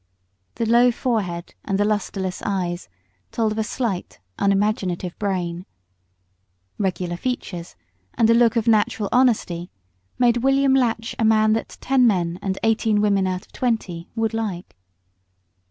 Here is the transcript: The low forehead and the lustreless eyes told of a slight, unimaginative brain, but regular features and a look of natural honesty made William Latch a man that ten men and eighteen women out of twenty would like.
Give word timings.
The 0.55 0.65
low 0.65 0.91
forehead 0.91 1.53
and 1.63 1.77
the 1.77 1.85
lustreless 1.85 2.41
eyes 2.43 2.89
told 3.31 3.51
of 3.51 3.59
a 3.59 3.63
slight, 3.63 4.19
unimaginative 4.39 5.15
brain, 5.19 5.63
but 5.63 6.79
regular 6.85 7.15
features 7.17 7.75
and 8.15 8.27
a 8.27 8.33
look 8.33 8.55
of 8.55 8.67
natural 8.67 9.09
honesty 9.11 9.69
made 10.17 10.37
William 10.37 10.73
Latch 10.73 11.15
a 11.19 11.23
man 11.23 11.53
that 11.53 11.77
ten 11.81 12.07
men 12.07 12.39
and 12.41 12.57
eighteen 12.63 12.99
women 12.99 13.27
out 13.27 13.45
of 13.45 13.51
twenty 13.51 14.09
would 14.15 14.33
like. 14.33 14.75